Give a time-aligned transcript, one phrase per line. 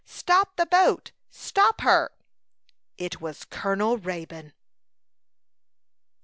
[0.03, 1.11] "Stop the boat!
[1.29, 2.09] Stop her!"
[2.97, 4.53] It was Colonel Raybone!